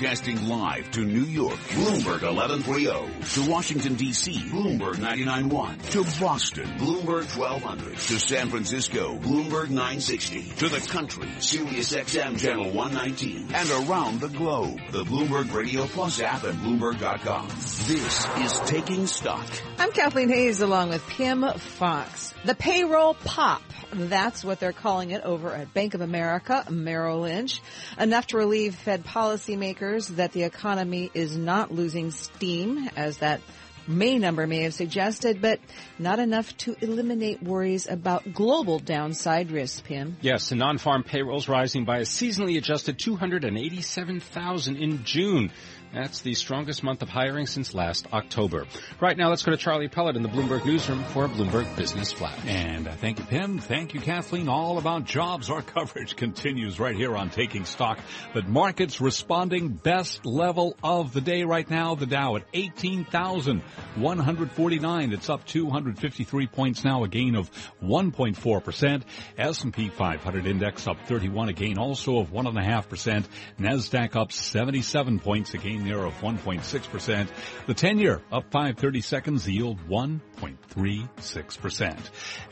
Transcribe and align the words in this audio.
Broadcasting 0.00 0.48
live 0.48 0.90
to 0.92 1.00
New 1.00 1.24
York, 1.24 1.58
Bloomberg 1.58 2.22
1130. 2.22 3.34
To 3.34 3.50
Washington, 3.50 3.96
D.C., 3.96 4.32
Bloomberg 4.48 4.94
99.1. 4.94 5.90
To 5.90 6.24
Boston, 6.24 6.64
Bloomberg 6.78 7.36
1200. 7.36 7.98
To 7.98 8.18
San 8.18 8.48
Francisco, 8.48 9.18
Bloomberg 9.18 9.68
960. 9.68 10.54
To 10.56 10.68
the 10.70 10.80
country, 10.88 11.28
Sirius 11.40 11.92
XM 11.92 12.40
Channel 12.40 12.72
119. 12.72 13.50
And 13.52 13.70
around 13.86 14.22
the 14.22 14.28
globe, 14.28 14.78
the 14.90 15.04
Bloomberg 15.04 15.52
Radio 15.52 15.84
Plus 15.84 16.18
app 16.22 16.44
and 16.44 16.58
Bloomberg.com. 16.60 17.48
This 17.48 18.26
is 18.38 18.58
Taking 18.60 19.06
Stock. 19.06 19.46
I'm 19.76 19.92
Kathleen 19.92 20.30
Hays 20.30 20.62
along 20.62 20.88
with 20.88 21.06
Pimm 21.08 21.44
Fox. 21.58 22.32
The 22.46 22.54
payroll 22.54 23.12
pop. 23.12 23.60
That's 23.92 24.44
what 24.44 24.60
they're 24.60 24.72
calling 24.72 25.10
it 25.10 25.22
over 25.24 25.52
at 25.52 25.74
Bank 25.74 25.94
of 25.94 26.00
America, 26.00 26.64
Merrill 26.70 27.22
Lynch. 27.22 27.60
Enough 27.98 28.28
to 28.28 28.36
relieve 28.38 28.76
Fed 28.76 29.04
policymakers 29.04 29.89
that 29.98 30.32
the 30.32 30.44
economy 30.44 31.10
is 31.14 31.36
not 31.36 31.72
losing 31.72 32.10
steam, 32.10 32.88
as 32.96 33.18
that 33.18 33.40
May 33.90 34.18
number 34.18 34.46
may 34.46 34.62
have 34.62 34.74
suggested, 34.74 35.40
but 35.40 35.58
not 35.98 36.20
enough 36.20 36.56
to 36.58 36.76
eliminate 36.80 37.42
worries 37.42 37.88
about 37.88 38.32
global 38.32 38.78
downside 38.78 39.50
risks, 39.50 39.80
Pimm. 39.80 40.16
Yes, 40.20 40.50
the 40.50 40.54
non-farm 40.54 41.02
payrolls 41.02 41.48
rising 41.48 41.84
by 41.84 41.98
a 41.98 42.02
seasonally 42.02 42.56
adjusted 42.56 43.00
287,000 43.00 44.76
in 44.76 45.02
June. 45.02 45.50
That's 45.92 46.20
the 46.20 46.34
strongest 46.34 46.84
month 46.84 47.02
of 47.02 47.08
hiring 47.08 47.46
since 47.46 47.74
last 47.74 48.06
October. 48.12 48.66
Right 49.00 49.16
now, 49.16 49.30
let's 49.30 49.42
go 49.42 49.50
to 49.50 49.56
Charlie 49.56 49.88
Pellet 49.88 50.14
in 50.14 50.22
the 50.22 50.28
Bloomberg 50.28 50.64
Newsroom 50.64 51.02
for 51.04 51.26
Bloomberg 51.26 51.76
Business 51.76 52.12
Flash. 52.12 52.38
And 52.46 52.86
uh, 52.86 52.92
thank 52.92 53.18
you, 53.18 53.24
Pimm. 53.24 53.58
Thank 53.58 53.92
you, 53.92 53.98
Kathleen. 54.00 54.48
All 54.48 54.78
about 54.78 55.04
jobs. 55.04 55.50
Our 55.50 55.62
coverage 55.62 56.14
continues 56.14 56.78
right 56.78 56.94
here 56.94 57.16
on 57.16 57.30
Taking 57.30 57.64
Stock. 57.64 57.98
But 58.32 58.46
markets 58.46 59.00
responding 59.00 59.70
best 59.70 60.24
level 60.24 60.76
of 60.82 61.12
the 61.12 61.20
day 61.20 61.42
right 61.42 61.68
now. 61.68 61.96
The 61.96 62.06
Dow 62.06 62.36
at 62.36 62.44
18,149. 62.54 65.12
It's 65.12 65.28
up 65.28 65.44
253 65.44 66.46
points 66.46 66.84
now, 66.84 67.02
a 67.02 67.08
gain 67.08 67.34
of 67.34 67.50
1.4%. 67.82 69.02
S&P 69.36 69.88
500 69.88 70.46
index 70.46 70.86
up 70.86 70.98
31, 71.06 71.48
a 71.48 71.52
gain 71.52 71.78
also 71.78 72.18
of 72.18 72.30
1.5%. 72.30 73.24
NASDAQ 73.58 74.14
up 74.14 74.30
77 74.30 75.18
points, 75.18 75.52
a 75.54 75.58
gain 75.58 75.79
there 75.84 76.04
of 76.04 76.14
1.6%. 76.20 77.28
The 77.66 77.74
10 77.74 77.98
year 77.98 78.22
up 78.30 78.50
530 78.50 79.00
seconds, 79.00 79.44
the 79.44 79.52
yield 79.52 79.78
1.36%. 80.40 81.98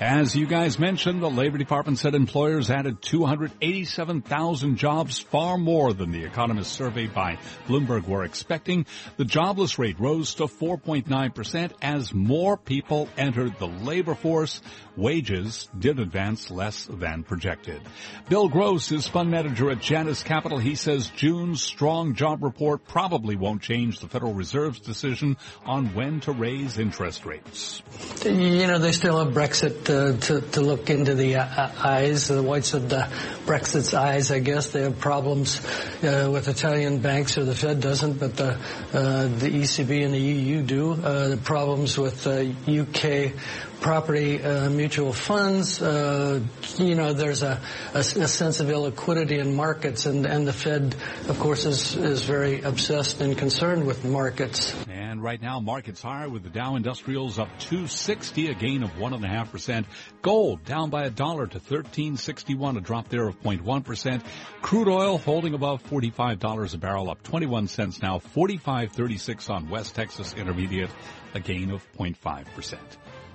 As 0.00 0.36
you 0.36 0.46
guys 0.46 0.78
mentioned, 0.78 1.22
the 1.22 1.30
Labor 1.30 1.58
Department 1.58 1.98
said 1.98 2.14
employers 2.14 2.70
added 2.70 3.02
287,000 3.02 4.76
jobs, 4.76 5.18
far 5.18 5.58
more 5.58 5.92
than 5.92 6.12
the 6.12 6.24
economists 6.24 6.72
surveyed 6.72 7.14
by 7.14 7.38
Bloomberg 7.66 8.06
were 8.06 8.24
expecting. 8.24 8.86
The 9.16 9.24
jobless 9.24 9.78
rate 9.78 9.98
rose 9.98 10.34
to 10.34 10.44
4.9% 10.44 11.72
as 11.82 12.14
more 12.14 12.56
people 12.56 13.08
entered 13.16 13.58
the 13.58 13.68
labor 13.68 14.14
force. 14.14 14.60
Wages 14.96 15.68
did 15.78 16.00
advance 16.00 16.50
less 16.50 16.84
than 16.86 17.22
projected. 17.22 17.80
Bill 18.28 18.48
Gross 18.48 18.90
is 18.90 19.06
fund 19.06 19.30
manager 19.30 19.70
at 19.70 19.80
Janus 19.80 20.22
Capital. 20.22 20.58
He 20.58 20.74
says 20.74 21.08
June's 21.10 21.62
strong 21.62 22.14
job 22.14 22.42
report 22.42 22.84
probably 22.86 23.36
won't 23.36 23.62
change 23.62 24.00
the 24.00 24.08
Federal 24.08 24.34
Reserve's 24.34 24.80
decision 24.80 25.36
on 25.64 25.94
when 25.94 26.20
to 26.20 26.32
raise 26.32 26.78
interest 26.78 27.24
rates. 27.24 27.77
You 28.24 28.66
know, 28.66 28.78
they 28.78 28.92
still 28.92 29.24
have 29.24 29.32
Brexit 29.32 29.88
uh, 29.88 30.18
to, 30.26 30.40
to 30.40 30.60
look 30.60 30.90
into 30.90 31.14
the 31.14 31.36
uh, 31.36 31.70
eyes, 31.78 32.28
the 32.28 32.42
whites 32.42 32.74
of 32.74 32.88
the 32.88 33.08
Brexit's 33.46 33.94
eyes, 33.94 34.32
I 34.32 34.40
guess. 34.40 34.72
They 34.72 34.82
have 34.82 34.98
problems 34.98 35.64
uh, 36.02 36.28
with 36.32 36.48
Italian 36.48 36.98
banks, 36.98 37.38
or 37.38 37.44
the 37.44 37.54
Fed 37.54 37.80
doesn't, 37.80 38.18
but 38.18 38.36
the, 38.36 38.58
uh, 38.92 39.28
the 39.28 39.50
ECB 39.50 40.04
and 40.04 40.12
the 40.12 40.18
EU 40.18 40.62
do. 40.62 40.92
Uh, 40.92 41.28
the 41.28 41.36
problems 41.36 41.96
with 41.96 42.26
UK 42.26 43.04
uh, 43.04 43.38
property 43.80 44.42
uh, 44.42 44.68
mutual 44.68 45.12
funds. 45.12 45.80
Uh, 45.80 46.40
you 46.76 46.94
know, 46.94 47.12
there's 47.12 47.42
a, 47.42 47.60
a, 47.94 47.98
a, 47.98 48.02
sense 48.02 48.60
of 48.60 48.68
illiquidity 48.68 49.38
in 49.38 49.54
markets, 49.54 50.06
and, 50.06 50.26
and 50.26 50.46
the 50.46 50.52
Fed, 50.52 50.96
of 51.28 51.38
course, 51.38 51.64
is, 51.64 51.96
is 51.96 52.24
very 52.24 52.62
obsessed 52.62 53.20
and 53.20 53.38
concerned 53.38 53.86
with 53.86 54.04
markets. 54.04 54.74
And 55.18 55.24
right 55.24 55.42
now, 55.42 55.58
markets 55.58 56.00
higher 56.00 56.28
with 56.28 56.44
the 56.44 56.48
Dow 56.48 56.76
Industrials 56.76 57.40
up 57.40 57.48
260, 57.58 58.50
a 58.50 58.54
gain 58.54 58.84
of 58.84 58.90
1.5%. 58.90 59.84
Gold 60.22 60.64
down 60.64 60.90
by 60.90 61.06
a 61.06 61.10
dollar 61.10 61.48
to 61.48 61.58
1361, 61.58 62.76
a 62.76 62.80
drop 62.80 63.08
there 63.08 63.26
of 63.26 63.42
0.1%. 63.42 64.22
Crude 64.62 64.86
oil 64.86 65.18
holding 65.18 65.54
above 65.54 65.82
$45 65.90 66.72
a 66.72 66.78
barrel, 66.78 67.10
up 67.10 67.20
21 67.24 67.66
cents 67.66 68.00
now, 68.00 68.20
45.36 68.20 69.50
on 69.50 69.68
West 69.68 69.96
Texas 69.96 70.34
Intermediate, 70.34 70.90
a 71.34 71.40
gain 71.40 71.72
of 71.72 71.84
0.5%. 71.94 72.78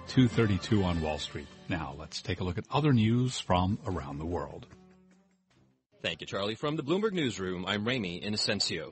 232 0.07 0.83
on 0.85 1.01
Wall 1.01 1.19
Street. 1.19 1.47
Now 1.67 1.95
let's 1.99 2.21
take 2.21 2.39
a 2.39 2.45
look 2.45 2.57
at 2.57 2.63
other 2.71 2.93
news 2.93 3.41
from 3.41 3.77
around 3.85 4.19
the 4.19 4.25
world. 4.25 4.67
Thank 6.03 6.19
you, 6.19 6.27
Charlie. 6.27 6.55
From 6.55 6.75
the 6.75 6.83
Bloomberg 6.83 7.13
Newsroom, 7.13 7.65
I'm 7.65 7.87
Ramy 7.87 8.19
Inocencio. 8.19 8.91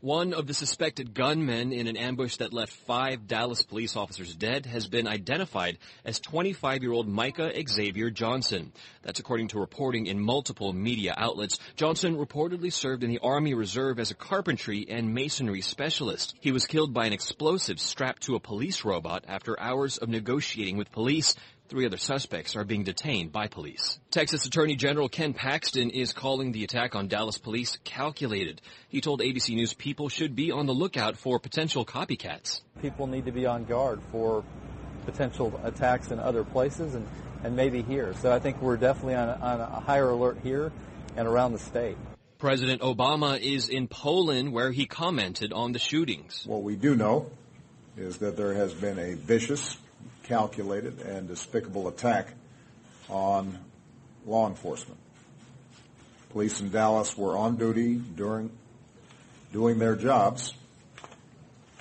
One 0.00 0.32
of 0.32 0.46
the 0.46 0.54
suspected 0.54 1.12
gunmen 1.12 1.72
in 1.72 1.88
an 1.88 1.96
ambush 1.96 2.36
that 2.36 2.52
left 2.52 2.72
five 2.72 3.26
Dallas 3.26 3.64
police 3.64 3.96
officers 3.96 4.32
dead 4.36 4.66
has 4.66 4.86
been 4.86 5.08
identified 5.08 5.78
as 6.04 6.20
25-year-old 6.20 7.08
Micah 7.08 7.50
Xavier 7.68 8.10
Johnson. 8.10 8.70
That's 9.02 9.18
according 9.18 9.48
to 9.48 9.58
reporting 9.58 10.06
in 10.06 10.20
multiple 10.20 10.72
media 10.72 11.14
outlets. 11.16 11.58
Johnson 11.74 12.16
reportedly 12.16 12.72
served 12.72 13.02
in 13.02 13.10
the 13.10 13.18
Army 13.18 13.54
Reserve 13.54 13.98
as 13.98 14.12
a 14.12 14.14
carpentry 14.14 14.86
and 14.88 15.12
masonry 15.12 15.62
specialist. 15.62 16.36
He 16.38 16.52
was 16.52 16.66
killed 16.66 16.94
by 16.94 17.06
an 17.06 17.12
explosive 17.12 17.80
strapped 17.80 18.22
to 18.26 18.36
a 18.36 18.40
police 18.40 18.84
robot 18.84 19.24
after 19.26 19.58
hours 19.58 19.98
of 19.98 20.08
negotiating 20.08 20.76
with 20.76 20.92
police 20.92 21.34
Three 21.72 21.86
other 21.86 21.96
suspects 21.96 22.54
are 22.54 22.64
being 22.64 22.84
detained 22.84 23.32
by 23.32 23.46
police. 23.46 23.98
Texas 24.10 24.44
Attorney 24.44 24.76
General 24.76 25.08
Ken 25.08 25.32
Paxton 25.32 25.88
is 25.88 26.12
calling 26.12 26.52
the 26.52 26.64
attack 26.64 26.94
on 26.94 27.08
Dallas 27.08 27.38
police 27.38 27.78
calculated. 27.82 28.60
He 28.90 29.00
told 29.00 29.22
ABC 29.22 29.54
News 29.54 29.72
people 29.72 30.10
should 30.10 30.36
be 30.36 30.52
on 30.52 30.66
the 30.66 30.74
lookout 30.74 31.16
for 31.16 31.38
potential 31.38 31.86
copycats. 31.86 32.60
People 32.82 33.06
need 33.06 33.24
to 33.24 33.32
be 33.32 33.46
on 33.46 33.64
guard 33.64 34.02
for 34.10 34.44
potential 35.06 35.58
attacks 35.64 36.10
in 36.10 36.20
other 36.20 36.44
places 36.44 36.94
and, 36.94 37.08
and 37.42 37.56
maybe 37.56 37.80
here. 37.80 38.12
So 38.20 38.30
I 38.30 38.38
think 38.38 38.60
we're 38.60 38.76
definitely 38.76 39.14
on 39.14 39.30
a, 39.30 39.38
on 39.40 39.60
a 39.62 39.80
higher 39.80 40.10
alert 40.10 40.40
here 40.42 40.72
and 41.16 41.26
around 41.26 41.52
the 41.52 41.58
state. 41.58 41.96
President 42.36 42.82
Obama 42.82 43.40
is 43.40 43.70
in 43.70 43.88
Poland 43.88 44.52
where 44.52 44.72
he 44.72 44.84
commented 44.84 45.54
on 45.54 45.72
the 45.72 45.78
shootings. 45.78 46.44
What 46.44 46.64
we 46.64 46.76
do 46.76 46.94
know 46.94 47.30
is 47.96 48.18
that 48.18 48.36
there 48.36 48.52
has 48.52 48.74
been 48.74 48.98
a 48.98 49.14
vicious 49.14 49.78
calculated 50.32 50.98
and 51.02 51.28
despicable 51.28 51.88
attack 51.88 52.26
on 53.10 53.58
law 54.24 54.48
enforcement. 54.48 54.98
Police 56.30 56.58
in 56.62 56.70
Dallas 56.70 57.18
were 57.18 57.36
on 57.36 57.56
duty 57.56 57.96
during 57.96 58.50
doing 59.52 59.78
their 59.78 59.94
jobs, 59.94 60.54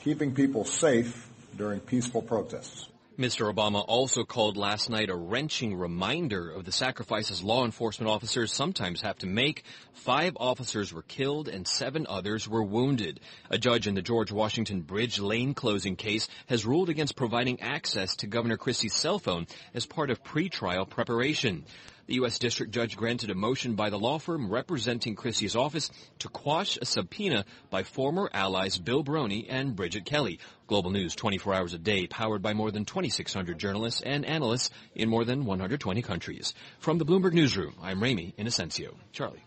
keeping 0.03 0.35
people 0.35 0.65
safe 0.65 1.29
during 1.55 1.79
peaceful 1.79 2.21
protests. 2.21 2.89
Mr. 3.19 3.53
Obama 3.53 3.83
also 3.85 4.23
called 4.23 4.55
last 4.55 4.89
night 4.89 5.09
a 5.09 5.15
wrenching 5.15 5.75
reminder 5.75 6.49
of 6.49 6.63
the 6.63 6.71
sacrifices 6.71 7.43
law 7.43 7.65
enforcement 7.65 8.09
officers 8.09 8.53
sometimes 8.53 9.01
have 9.01 9.17
to 9.17 9.27
make. 9.27 9.63
Five 9.91 10.37
officers 10.39 10.93
were 10.93 11.01
killed 11.01 11.49
and 11.49 11.67
seven 11.67 12.05
others 12.07 12.47
were 12.47 12.63
wounded. 12.63 13.19
A 13.49 13.57
judge 13.57 13.85
in 13.85 13.95
the 13.95 14.01
George 14.01 14.31
Washington 14.31 14.81
Bridge 14.81 15.19
lane 15.19 15.53
closing 15.53 15.97
case 15.97 16.29
has 16.47 16.65
ruled 16.65 16.87
against 16.87 17.17
providing 17.17 17.61
access 17.61 18.15
to 18.17 18.27
Governor 18.27 18.55
Christie's 18.55 18.95
cell 18.95 19.19
phone 19.19 19.45
as 19.73 19.85
part 19.85 20.09
of 20.09 20.23
pretrial 20.23 20.89
preparation. 20.89 21.65
The 22.11 22.15
U.S. 22.15 22.39
District 22.39 22.73
Judge 22.73 22.97
granted 22.97 23.29
a 23.29 23.35
motion 23.35 23.75
by 23.75 23.89
the 23.89 23.97
law 23.97 24.19
firm 24.19 24.49
representing 24.49 25.15
Christie's 25.15 25.55
office 25.55 25.89
to 26.19 26.27
quash 26.27 26.77
a 26.81 26.85
subpoena 26.85 27.45
by 27.69 27.83
former 27.83 28.29
allies 28.33 28.77
Bill 28.77 29.01
Baroni 29.01 29.47
and 29.47 29.77
Bridget 29.77 30.03
Kelly. 30.03 30.39
Global 30.67 30.91
News 30.91 31.15
24 31.15 31.53
hours 31.53 31.73
a 31.73 31.77
day, 31.77 32.07
powered 32.07 32.41
by 32.41 32.53
more 32.53 32.69
than 32.69 32.83
2,600 32.83 33.57
journalists 33.57 34.01
and 34.01 34.25
analysts 34.25 34.71
in 34.93 35.07
more 35.07 35.23
than 35.23 35.45
120 35.45 36.01
countries. 36.01 36.53
From 36.79 36.97
the 36.97 37.05
Bloomberg 37.05 37.31
Newsroom, 37.31 37.75
I'm 37.81 38.03
Ramy 38.03 38.35
Inocencio. 38.37 38.93
Charlie. 39.13 39.45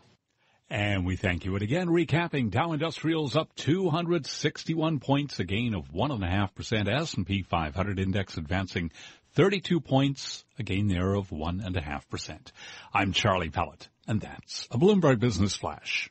And 0.71 1.05
we 1.05 1.17
thank 1.17 1.45
you. 1.45 1.55
And 1.55 1.63
again, 1.63 1.89
recapping, 1.89 2.51
Dow 2.51 2.73
Industrials 2.73 3.37
up 3.37 3.55
261 3.57 4.99
points, 4.99 5.39
a 5.39 5.45
gain 5.45 5.75
of 5.75 5.93
1.5%. 5.93 6.89
S&P 6.89 7.43
500 7.43 7.99
index 7.99 8.37
advancing 8.37 8.91
32 9.35 9.81
points, 9.81 10.45
a 10.59 10.63
gain 10.63 10.89
there 10.89 11.15
of 11.15 11.31
1.5%. 11.31 12.53
I'm 12.93 13.13
Charlie 13.13 13.51
Pellet, 13.51 13.89
and 14.07 14.21
that's 14.21 14.67
a 14.71 14.79
Bloomberg 14.79 15.19
Business 15.19 15.55
Flash. 15.55 16.11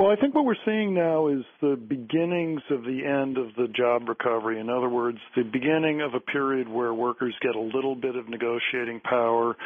Well, 0.00 0.08
I 0.08 0.16
think 0.16 0.34
what 0.34 0.46
we're 0.46 0.54
seeing 0.64 0.94
now 0.94 1.28
is 1.28 1.44
the 1.60 1.76
beginnings 1.76 2.62
of 2.70 2.84
the 2.84 3.04
end 3.04 3.36
of 3.36 3.54
the 3.54 3.68
job 3.68 4.08
recovery. 4.08 4.58
In 4.58 4.70
other 4.70 4.88
words, 4.88 5.18
the 5.36 5.42
beginning 5.42 6.00
of 6.00 6.14
a 6.14 6.20
period 6.20 6.70
where 6.70 6.94
workers 6.94 7.34
get 7.42 7.54
a 7.54 7.60
little 7.60 7.94
bit 7.94 8.16
of 8.16 8.26
negotiating 8.26 9.00
power, 9.00 9.58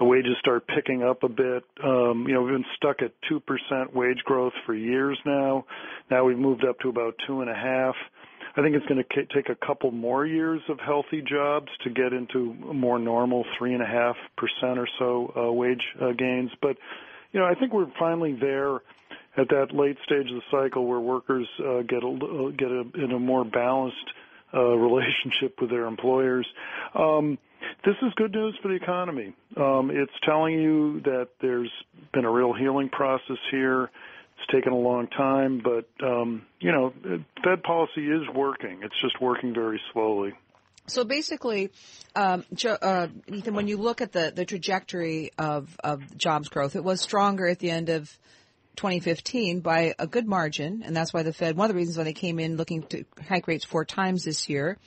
wages 0.00 0.36
start 0.38 0.68
picking 0.68 1.02
up 1.02 1.24
a 1.24 1.28
bit. 1.28 1.64
Um, 1.82 2.26
you 2.28 2.34
know, 2.34 2.42
we've 2.42 2.54
been 2.54 2.64
stuck 2.76 3.02
at 3.02 3.10
2% 3.28 3.92
wage 3.92 4.18
growth 4.24 4.52
for 4.64 4.72
years 4.72 5.18
now. 5.26 5.64
Now 6.12 6.26
we've 6.26 6.38
moved 6.38 6.64
up 6.64 6.78
to 6.82 6.88
about 6.88 7.16
two 7.26 7.40
and 7.40 7.50
a 7.50 7.54
half. 7.56 7.96
I 8.56 8.62
think 8.62 8.76
it's 8.76 8.86
going 8.86 9.02
to 9.02 9.34
take 9.34 9.48
a 9.48 9.66
couple 9.66 9.90
more 9.90 10.24
years 10.24 10.60
of 10.68 10.78
healthy 10.78 11.24
jobs 11.28 11.66
to 11.82 11.90
get 11.90 12.12
into 12.12 12.54
more 12.54 13.00
normal 13.00 13.44
three 13.58 13.74
and 13.74 13.82
a 13.82 13.86
half 13.86 14.14
percent 14.36 14.78
or 14.78 14.86
so 15.00 15.32
uh, 15.36 15.50
wage 15.50 15.82
uh, 16.00 16.12
gains. 16.12 16.52
But 16.60 16.76
you 17.32 17.40
know, 17.40 17.46
I 17.46 17.56
think 17.56 17.72
we're 17.72 17.90
finally 17.98 18.36
there 18.40 18.78
at 19.36 19.48
that 19.48 19.68
late 19.72 19.96
stage 20.04 20.30
of 20.30 20.36
the 20.36 20.42
cycle 20.50 20.86
where 20.86 21.00
workers 21.00 21.48
uh, 21.60 21.82
get 21.82 22.02
a, 22.02 22.08
uh, 22.08 22.50
get 22.50 22.70
a, 22.70 22.84
in 23.02 23.12
a 23.12 23.18
more 23.18 23.44
balanced 23.44 24.12
uh, 24.54 24.60
relationship 24.60 25.60
with 25.60 25.70
their 25.70 25.86
employers. 25.86 26.46
Um, 26.94 27.38
this 27.84 27.94
is 28.02 28.12
good 28.16 28.32
news 28.32 28.56
for 28.60 28.68
the 28.68 28.74
economy. 28.74 29.34
Um, 29.56 29.90
it's 29.90 30.12
telling 30.24 30.54
you 30.54 31.00
that 31.04 31.28
there's 31.40 31.70
been 32.12 32.24
a 32.24 32.30
real 32.30 32.52
healing 32.52 32.88
process 32.90 33.38
here. 33.50 33.84
It's 33.84 34.52
taken 34.52 34.72
a 34.72 34.78
long 34.78 35.06
time, 35.06 35.62
but 35.62 35.86
um, 36.04 36.42
you 36.60 36.72
know, 36.72 36.92
Fed 37.44 37.62
policy 37.62 38.06
is 38.06 38.22
working. 38.34 38.80
It's 38.82 39.00
just 39.00 39.20
working 39.20 39.54
very 39.54 39.80
slowly. 39.92 40.32
So 40.86 41.04
basically, 41.04 41.70
um, 42.16 42.44
uh, 42.64 43.06
Ethan, 43.28 43.54
when 43.54 43.68
you 43.68 43.76
look 43.76 44.00
at 44.00 44.12
the, 44.12 44.32
the 44.34 44.44
trajectory 44.44 45.30
of, 45.38 45.76
of 45.84 46.16
jobs 46.16 46.48
growth, 46.48 46.74
it 46.74 46.82
was 46.82 47.00
stronger 47.00 47.46
at 47.46 47.60
the 47.60 47.70
end 47.70 47.88
of 47.88 48.18
2015 48.76 49.60
by 49.60 49.94
a 49.98 50.06
good 50.06 50.26
margin, 50.26 50.82
and 50.84 50.96
that's 50.96 51.12
why 51.12 51.22
the 51.22 51.32
Fed, 51.32 51.56
one 51.56 51.66
of 51.66 51.74
the 51.74 51.78
reasons 51.78 51.98
why 51.98 52.04
they 52.04 52.12
came 52.12 52.38
in 52.38 52.56
looking 52.56 52.82
to 52.84 53.04
hike 53.28 53.46
rates 53.46 53.64
four 53.64 53.84
times 53.84 54.24
this 54.24 54.48
year. 54.48 54.78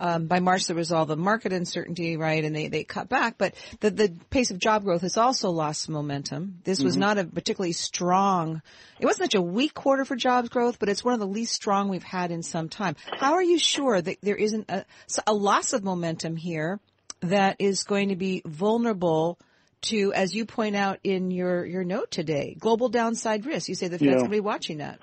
Um, 0.00 0.26
by 0.26 0.38
March, 0.38 0.66
there 0.66 0.76
was 0.76 0.92
all 0.92 1.06
the 1.06 1.16
market 1.16 1.52
uncertainty, 1.52 2.16
right, 2.16 2.44
and 2.44 2.54
they, 2.54 2.68
they 2.68 2.84
cut 2.84 3.08
back, 3.08 3.36
but 3.36 3.54
the, 3.80 3.90
the 3.90 4.12
pace 4.30 4.50
of 4.52 4.58
job 4.58 4.84
growth 4.84 5.02
has 5.02 5.16
also 5.16 5.50
lost 5.50 5.88
momentum. 5.88 6.60
This 6.62 6.80
was 6.80 6.94
mm-hmm. 6.94 7.00
not 7.00 7.18
a 7.18 7.24
particularly 7.24 7.72
strong, 7.72 8.62
it 9.00 9.06
wasn't 9.06 9.32
such 9.32 9.38
a 9.38 9.42
weak 9.42 9.74
quarter 9.74 10.04
for 10.04 10.16
jobs 10.16 10.48
growth, 10.48 10.78
but 10.78 10.88
it's 10.88 11.04
one 11.04 11.14
of 11.14 11.20
the 11.20 11.26
least 11.26 11.52
strong 11.52 11.88
we've 11.88 12.02
had 12.02 12.30
in 12.30 12.42
some 12.42 12.68
time. 12.68 12.96
How 13.12 13.34
are 13.34 13.42
you 13.42 13.58
sure 13.58 14.00
that 14.00 14.18
there 14.22 14.36
isn't 14.36 14.70
a, 14.70 14.84
a 15.26 15.34
loss 15.34 15.72
of 15.72 15.84
momentum 15.84 16.36
here 16.36 16.80
that 17.20 17.56
is 17.58 17.84
going 17.84 18.10
to 18.10 18.16
be 18.16 18.42
vulnerable 18.44 19.38
to, 19.82 20.12
as 20.12 20.34
you 20.34 20.44
point 20.44 20.76
out 20.76 20.98
in 21.04 21.30
your, 21.30 21.64
your 21.64 21.84
note 21.84 22.10
today, 22.10 22.56
global 22.58 22.88
downside 22.88 23.46
risk. 23.46 23.68
You 23.68 23.74
say 23.74 23.88
the 23.88 23.98
Fed's 23.98 24.06
yeah. 24.06 24.12
going 24.14 24.24
to 24.24 24.30
be 24.30 24.40
watching 24.40 24.78
that. 24.78 24.98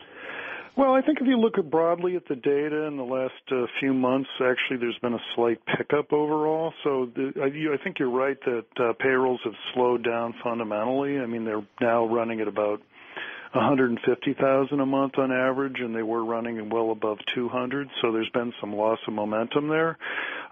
Well, 0.77 0.93
I 0.93 1.01
think 1.01 1.19
if 1.21 1.27
you 1.27 1.37
look 1.37 1.57
at 1.57 1.71
broadly 1.71 2.17
at 2.17 2.27
the 2.27 2.35
data 2.35 2.83
in 2.83 2.97
the 2.97 3.03
last 3.03 3.33
uh, 3.49 3.65
few 3.79 3.93
months, 3.93 4.29
actually 4.41 4.77
there's 4.77 4.97
been 5.01 5.13
a 5.13 5.23
slight 5.33 5.59
pickup 5.77 6.11
overall. 6.11 6.73
So 6.83 7.09
the, 7.15 7.31
I, 7.41 7.45
you, 7.45 7.73
I 7.73 7.81
think 7.81 7.97
you're 7.97 8.11
right 8.11 8.37
that 8.43 8.65
uh, 8.77 8.91
payrolls 8.99 9.39
have 9.45 9.53
slowed 9.73 10.03
down 10.03 10.33
fundamentally. 10.43 11.17
I 11.19 11.27
mean, 11.27 11.45
they're 11.45 11.65
now 11.79 12.05
running 12.05 12.41
at 12.41 12.49
about 12.49 12.81
150,000 13.53 14.79
a 14.79 14.85
month 14.85 15.17
on 15.17 15.31
average, 15.31 15.79
and 15.79 15.95
they 15.95 16.03
were 16.03 16.25
running 16.25 16.69
well 16.69 16.91
above 16.91 17.19
200. 17.33 17.87
So 18.01 18.11
there's 18.11 18.29
been 18.33 18.51
some 18.59 18.73
loss 18.73 18.99
of 19.07 19.13
momentum 19.13 19.69
there. 19.69 19.97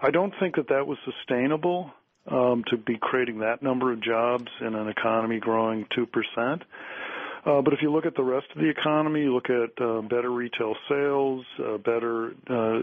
I 0.00 0.10
don't 0.10 0.32
think 0.40 0.56
that 0.56 0.68
that 0.68 0.86
was 0.86 0.96
sustainable 1.04 1.90
um, 2.30 2.64
to 2.68 2.76
be 2.76 2.98
creating 3.00 3.40
that 3.40 3.62
number 3.62 3.92
of 3.92 4.02
jobs 4.02 4.48
in 4.60 4.74
an 4.74 4.88
economy 4.88 5.38
growing 5.38 5.86
2%. 5.96 6.62
Uh, 7.46 7.60
but 7.60 7.74
if 7.74 7.82
you 7.82 7.92
look 7.92 8.06
at 8.06 8.16
the 8.16 8.22
rest 8.22 8.46
of 8.54 8.62
the 8.62 8.68
economy, 8.68 9.22
you 9.22 9.34
look 9.34 9.50
at 9.50 9.82
uh, 9.82 10.00
better 10.00 10.30
retail 10.30 10.74
sales, 10.88 11.44
uh, 11.58 11.76
better 11.76 12.32
uh, 12.48 12.80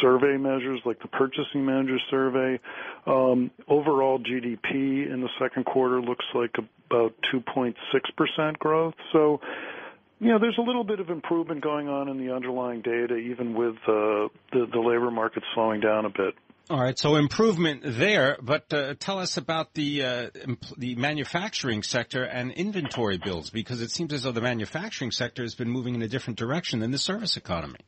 survey 0.00 0.36
measures 0.36 0.80
like 0.84 1.00
the 1.00 1.08
Purchasing 1.08 1.64
Manager 1.64 1.98
Survey. 2.10 2.60
Um, 3.06 3.50
overall 3.68 4.18
GDP 4.18 5.12
in 5.12 5.20
the 5.20 5.28
second 5.40 5.64
quarter 5.64 6.00
looks 6.00 6.24
like 6.34 6.54
about 6.90 7.14
2.6% 7.34 8.58
growth. 8.58 8.94
So, 9.12 9.40
you 10.20 10.28
know, 10.28 10.38
there's 10.38 10.58
a 10.58 10.62
little 10.62 10.84
bit 10.84 11.00
of 11.00 11.10
improvement 11.10 11.60
going 11.60 11.88
on 11.88 12.08
in 12.08 12.24
the 12.24 12.34
underlying 12.34 12.82
data, 12.82 13.16
even 13.16 13.54
with 13.54 13.76
uh, 13.88 14.30
the, 14.52 14.66
the 14.72 14.80
labor 14.80 15.10
market 15.10 15.42
slowing 15.54 15.80
down 15.80 16.04
a 16.04 16.10
bit. 16.10 16.34
All 16.68 16.80
right, 16.80 16.98
so 16.98 17.14
improvement 17.14 17.82
there, 17.84 18.38
but 18.42 18.72
uh, 18.72 18.94
tell 18.98 19.20
us 19.20 19.36
about 19.36 19.72
the 19.74 20.02
uh, 20.02 20.30
the 20.76 20.96
manufacturing 20.96 21.84
sector 21.84 22.24
and 22.24 22.50
inventory 22.50 23.18
builds, 23.18 23.50
because 23.50 23.80
it 23.80 23.92
seems 23.92 24.12
as 24.12 24.24
though 24.24 24.32
the 24.32 24.40
manufacturing 24.40 25.12
sector 25.12 25.42
has 25.42 25.54
been 25.54 25.70
moving 25.70 25.94
in 25.94 26.02
a 26.02 26.08
different 26.08 26.40
direction 26.40 26.80
than 26.80 26.90
the 26.90 26.98
service 26.98 27.36
economy. 27.36 27.78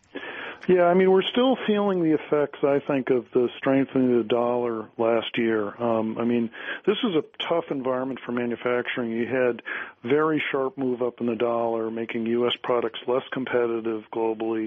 Yeah, 0.66 0.84
I 0.84 0.94
mean, 0.94 1.10
we're 1.10 1.22
still 1.22 1.56
feeling 1.66 2.02
the 2.02 2.14
effects, 2.14 2.58
I 2.62 2.80
think, 2.86 3.08
of 3.08 3.24
the 3.32 3.48
strengthening 3.56 4.18
of 4.18 4.24
the 4.24 4.28
dollar 4.28 4.88
last 4.98 5.38
year. 5.38 5.68
Um, 5.82 6.18
I 6.18 6.24
mean, 6.24 6.50
this 6.86 6.96
is 7.04 7.14
a 7.14 7.22
tough 7.48 7.64
environment 7.70 8.20
for 8.26 8.32
manufacturing. 8.32 9.10
You 9.10 9.26
had 9.26 9.62
very 10.04 10.42
sharp 10.52 10.76
move 10.76 11.00
up 11.00 11.20
in 11.20 11.26
the 11.26 11.36
dollar, 11.36 11.90
making 11.90 12.26
U.S. 12.26 12.52
products 12.62 12.98
less 13.06 13.22
competitive 13.32 14.04
globally. 14.12 14.66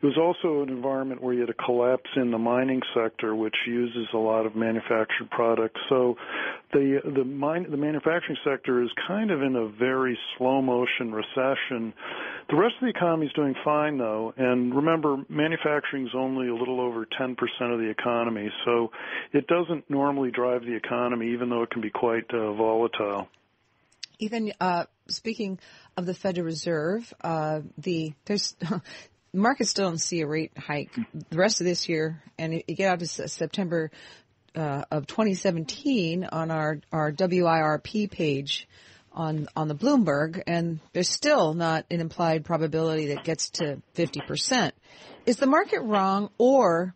It 0.00 0.06
was 0.06 0.16
also 0.16 0.62
an 0.62 0.70
environment 0.70 1.22
where 1.22 1.34
you 1.34 1.40
had 1.40 1.50
a 1.50 1.64
collapse 1.64 2.10
in 2.16 2.30
the 2.30 2.38
mining 2.38 2.80
sector, 2.94 3.34
which 3.34 3.56
uses 3.66 4.08
a 4.14 4.18
lot 4.18 4.46
of 4.46 4.56
manufactured 4.56 5.30
products. 5.30 5.80
So 5.90 6.16
the 6.72 7.00
the 7.16 7.24
mine 7.24 7.66
the 7.70 7.76
manufacturing 7.76 8.36
sector 8.44 8.82
is 8.82 8.90
kind 9.06 9.30
of 9.30 9.42
in 9.42 9.56
a 9.56 9.68
very 9.68 10.18
slow 10.36 10.60
motion 10.62 11.12
recession. 11.12 11.92
The 12.48 12.56
rest 12.56 12.74
of 12.80 12.86
the 12.86 12.88
economy 12.88 13.26
is 13.26 13.32
doing 13.34 13.54
fine 13.64 13.98
though, 13.98 14.32
and 14.36 14.74
remember 14.74 15.18
manufacturing 15.28 16.06
is 16.06 16.12
only 16.16 16.48
a 16.48 16.54
little 16.54 16.80
over 16.80 17.06
10% 17.06 17.32
of 17.72 17.78
the 17.78 17.88
economy, 17.88 18.50
so 18.64 18.90
it 19.32 19.46
doesn't 19.46 19.88
normally 19.88 20.30
drive 20.30 20.62
the 20.62 20.74
economy 20.74 21.32
even 21.32 21.50
though 21.50 21.62
it 21.62 21.70
can 21.70 21.82
be 21.82 21.90
quite 21.90 22.24
uh, 22.32 22.52
volatile. 22.54 23.28
Ethan, 24.18 24.52
uh, 24.60 24.84
speaking 25.08 25.58
of 25.96 26.06
the 26.06 26.14
Federal 26.14 26.46
Reserve, 26.46 27.12
uh, 27.22 27.60
the 27.78 28.12
there's 28.24 28.56
markets 29.34 29.70
still 29.70 29.88
don't 29.88 29.98
see 29.98 30.20
a 30.20 30.26
rate 30.26 30.52
hike 30.56 30.94
the 31.30 31.36
rest 31.36 31.60
of 31.60 31.66
this 31.66 31.88
year, 31.88 32.22
and 32.38 32.54
you 32.54 32.74
get 32.74 32.92
out 32.92 33.00
to 33.00 33.06
September 33.06 33.90
uh, 34.54 34.84
of 34.90 35.06
2017 35.06 36.24
on 36.24 36.50
our 36.50 36.80
our 36.92 37.12
WIRP 37.12 38.10
page 38.10 38.68
on 39.12 39.48
on 39.56 39.68
the 39.68 39.74
Bloomberg, 39.74 40.42
and 40.46 40.80
there's 40.92 41.08
still 41.08 41.54
not 41.54 41.84
an 41.90 42.00
implied 42.00 42.44
probability 42.44 43.08
that 43.08 43.24
gets 43.24 43.50
to 43.50 43.80
50 43.94 44.20
percent. 44.26 44.74
Is 45.26 45.36
the 45.36 45.46
market 45.46 45.80
wrong, 45.82 46.30
or 46.38 46.94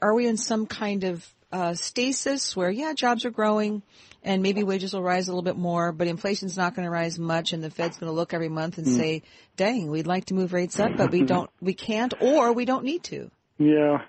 are 0.00 0.14
we 0.14 0.26
in 0.26 0.36
some 0.36 0.66
kind 0.66 1.04
of 1.04 1.26
uh, 1.50 1.74
stasis 1.74 2.56
where 2.56 2.70
yeah, 2.70 2.92
jobs 2.94 3.24
are 3.24 3.30
growing? 3.30 3.82
and 4.24 4.42
maybe 4.42 4.62
wages 4.62 4.94
will 4.94 5.02
rise 5.02 5.28
a 5.28 5.30
little 5.30 5.42
bit 5.42 5.56
more, 5.56 5.92
but 5.92 6.06
inflation's 6.06 6.56
not 6.56 6.74
going 6.74 6.84
to 6.84 6.90
rise 6.90 7.18
much, 7.18 7.52
and 7.52 7.62
the 7.62 7.70
Fed's 7.70 7.96
going 7.98 8.10
to 8.10 8.14
look 8.14 8.32
every 8.32 8.48
month 8.48 8.78
and 8.78 8.86
mm. 8.86 8.96
say, 8.96 9.22
"Dang, 9.56 9.90
we'd 9.90 10.06
like 10.06 10.26
to 10.26 10.34
move 10.34 10.52
rates 10.52 10.78
up, 10.78 10.96
but 10.96 11.10
we 11.10 11.22
don't, 11.22 11.50
we 11.60 11.74
can't, 11.74 12.14
or 12.20 12.52
we 12.52 12.64
don't 12.64 12.84
need 12.84 13.02
to." 13.04 13.30
Yeah, 13.58 14.02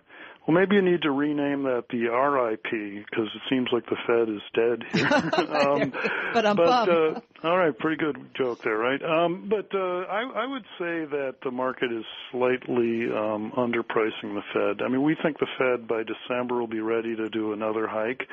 well, 0.45 0.55
maybe 0.55 0.75
you 0.75 0.81
need 0.81 1.03
to 1.03 1.12
rename 1.12 1.63
that 1.63 1.85
the 1.89 2.07
RIP 2.07 3.05
because 3.05 3.27
it 3.33 3.41
seems 3.50 3.69
like 3.71 3.85
the 3.85 3.95
Fed 4.05 4.27
is 4.27 4.41
dead 4.53 4.83
here. 4.91 5.55
um, 5.55 5.93
but 6.33 6.45
I'm 6.45 6.55
but, 6.57 6.89
uh, 6.89 7.21
all 7.43 7.57
right, 7.57 7.77
pretty 7.77 7.97
good 7.97 8.17
joke 8.35 8.62
there, 8.62 8.77
right? 8.77 9.01
Um, 9.01 9.50
but 9.50 9.73
uh, 9.73 10.01
I, 10.09 10.43
I 10.43 10.45
would 10.45 10.63
say 10.77 11.05
that 11.05 11.35
the 11.43 11.51
market 11.51 11.93
is 11.93 12.03
slightly 12.31 13.05
um, 13.09 13.53
underpricing 13.57 14.35
the 14.35 14.41
Fed. 14.53 14.85
I 14.85 14.89
mean, 14.89 15.03
we 15.03 15.15
think 15.23 15.39
the 15.39 15.47
Fed 15.57 15.88
by 15.88 16.03
December 16.03 16.59
will 16.59 16.67
be 16.67 16.81
ready 16.81 17.15
to 17.15 17.29
do 17.29 17.53
another 17.53 17.88
hike. 17.88 18.27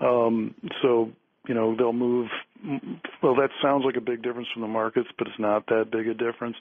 Um, 0.00 0.54
so 0.82 1.10
you 1.48 1.54
know 1.54 1.74
they'll 1.76 1.92
move 1.92 2.28
well 3.22 3.36
that 3.36 3.50
sounds 3.62 3.84
like 3.84 3.96
a 3.96 4.00
big 4.00 4.22
difference 4.22 4.48
from 4.52 4.62
the 4.62 4.68
markets 4.68 5.08
but 5.16 5.28
it's 5.28 5.38
not 5.38 5.64
that 5.66 5.90
big 5.92 6.08
a 6.08 6.14
difference 6.14 6.56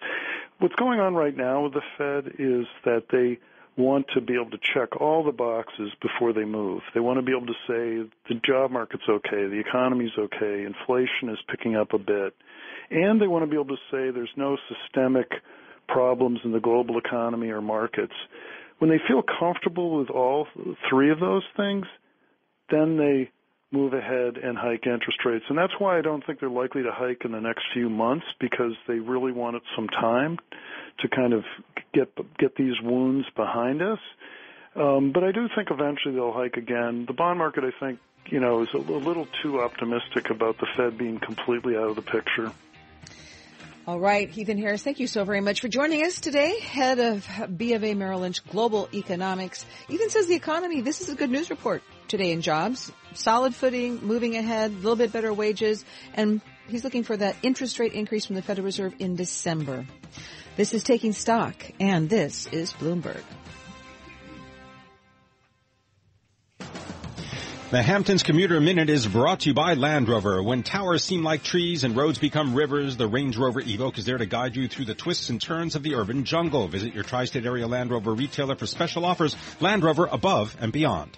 what's 0.60 0.76
going 0.76 1.00
on 1.00 1.16
right 1.16 1.36
now 1.36 1.64
with 1.64 1.74
the 1.74 1.82
fed 1.98 2.28
is 2.38 2.68
that 2.84 3.04
they 3.12 3.40
want 3.78 4.06
to 4.14 4.22
be 4.22 4.36
able 4.36 4.52
to 4.52 4.60
check 4.74 5.02
all 5.02 5.24
the 5.24 5.32
boxes 5.32 5.92
before 6.02 6.32
they 6.34 6.46
move. 6.46 6.82
They 6.94 7.02
want 7.02 7.18
to 7.18 7.22
be 7.22 7.34
able 7.36 7.48
to 7.48 7.54
say 7.68 8.10
the 8.30 8.40
job 8.46 8.72
market's 8.72 9.04
okay, 9.10 9.48
the 9.48 9.62
economy's 9.66 10.18
okay, 10.18 10.66
inflation 10.66 11.30
is 11.30 11.38
picking 11.50 11.76
up 11.76 11.94
a 11.94 11.98
bit, 11.98 12.34
and 12.90 13.22
they 13.22 13.28
want 13.28 13.44
to 13.44 13.48
be 13.48 13.58
able 13.58 13.76
to 13.76 13.82
say 13.92 14.12
there's 14.12 14.30
no 14.38 14.58
systemic 14.70 15.30
problems 15.88 16.40
in 16.44 16.52
the 16.52 16.60
global 16.60 16.98
economy 16.98 17.50
or 17.50 17.62
markets. 17.62 18.14
When 18.80 18.90
they 18.90 19.00
feel 19.08 19.24
comfortable 19.40 20.00
with 20.00 20.10
all 20.10 20.48
three 20.90 21.12
of 21.12 21.20
those 21.20 21.44
things, 21.56 21.86
then 22.70 22.98
they 22.98 23.30
move 23.72 23.94
ahead 23.94 24.38
and 24.38 24.58
hike 24.58 24.86
interest 24.86 25.20
rates. 25.26 25.46
And 25.50 25.58
that's 25.58 25.74
why 25.80 25.98
I 25.98 26.02
don't 26.02 26.26
think 26.26 26.40
they're 26.40 26.50
likely 26.50 26.84
to 26.84 26.92
hike 26.92 27.26
in 27.26 27.32
the 27.32 27.42
next 27.42 27.64
few 27.74 27.90
months 27.90 28.26
because 28.40 28.74
they 28.88 29.00
really 29.00 29.32
wanted 29.32 29.64
some 29.76 29.88
time 29.90 30.38
to 31.00 31.08
kind 31.10 31.34
of 31.34 31.44
get 31.94 32.10
get 32.38 32.56
these 32.56 32.80
wounds 32.82 33.26
behind 33.36 33.82
us. 33.82 34.00
Um, 34.76 35.12
but 35.14 35.24
I 35.24 35.32
do 35.32 35.48
think 35.56 35.70
eventually 35.72 36.16
they'll 36.16 36.34
hike 36.34 36.58
again. 36.58 37.06
The 37.06 37.14
bond 37.14 37.40
market, 37.40 37.64
I 37.64 37.72
think, 37.80 38.00
you 38.28 38.40
know, 38.40 38.62
is 38.64 38.70
a, 38.74 38.78
little 38.78 39.28
too 39.42 39.62
optimistic 39.62 40.30
about 40.30 40.58
the 40.58 40.68
Fed 40.76 40.98
being 40.98 41.20
completely 41.20 41.78
out 41.78 41.90
of 41.90 41.96
the 41.96 42.02
picture. 42.02 42.52
All 43.88 44.00
right, 44.00 44.36
Ethan 44.36 44.58
Harris, 44.58 44.82
thank 44.82 45.00
you 45.00 45.08
so 45.08 45.24
very 45.24 45.42
much 45.42 45.62
for 45.62 45.68
joining 45.68 46.04
us 46.04 46.20
today, 46.20 46.60
head 46.60 47.00
of 47.00 47.26
B 47.56 47.74
of 47.74 47.84
A 47.84 47.94
Merrill 47.94 48.22
Lynch 48.22 48.44
Global 48.48 48.90
Economics. 48.94 49.66
Ethan 49.88 50.10
says 50.10 50.28
the 50.28 50.36
economy, 50.36 50.82
this 50.82 51.02
is 51.02 51.10
a 51.10 51.16
good 51.16 51.30
news 51.30 51.50
report 51.50 51.84
today 52.08 52.32
in 52.32 52.42
jobs. 52.42 52.92
Solid 53.14 53.56
footing, 53.56 54.06
moving 54.06 54.36
ahead, 54.36 54.72
a 54.72 54.76
little 54.76 54.96
bit 54.96 55.12
better 55.12 55.34
wages, 55.34 55.86
and 56.14 56.42
he's 56.68 56.84
looking 56.84 57.04
for 57.04 57.16
that 57.16 57.36
interest 57.44 57.80
rate 57.80 57.94
increase 57.94 58.26
from 58.26 58.36
the 58.36 58.42
Federal 58.42 58.66
Reserve 58.66 58.96
in 59.00 59.16
December. 59.16 59.86
This 60.56 60.74
is 60.74 60.84
Taking 60.84 61.14
Stock, 61.14 61.56
and 61.80 62.10
this 62.10 62.48
is 62.48 62.74
Bloomberg. 62.74 63.24
The 67.72 67.82
Hamptons 67.82 68.22
Commuter 68.22 68.62
Minute 68.62 68.90
is 68.90 69.08
brought 69.08 69.42
to 69.42 69.50
you 69.50 69.54
by 69.56 69.74
Land 69.74 70.08
Rover. 70.08 70.42
When 70.42 70.62
towers 70.62 71.04
seem 71.04 71.24
like 71.24 71.44
trees 71.44 71.84
and 71.84 71.98
roads 71.98 72.20
become 72.20 72.54
rivers, 72.54 72.96
the 72.96 73.08
Range 73.08 73.36
Rover 73.36 73.62
Evoque 73.62 73.98
is 73.98 74.06
there 74.06 74.20
to 74.20 74.26
guide 74.26 74.56
you 74.56 74.68
through 74.68 74.86
the 74.86 74.94
twists 74.94 75.30
and 75.30 75.42
turns 75.42 75.76
of 75.76 75.82
the 75.82 75.96
urban 75.96 76.26
jungle. 76.26 76.68
Visit 76.68 76.94
your 76.94 77.04
tri-state 77.04 77.46
area 77.46 77.68
Land 77.68 77.90
Rover 77.90 78.14
retailer 78.14 78.56
for 78.56 78.68
special 78.68 79.04
offers. 79.04 79.36
Land 79.60 79.84
Rover 79.84 80.06
above 80.06 80.56
and 80.62 80.72
beyond. 80.72 81.18